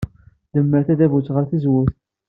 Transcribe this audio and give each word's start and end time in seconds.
Demmer 0.53 0.81
tadabut 0.87 1.27
ɣer 1.33 1.45
tzewwut. 1.45 1.95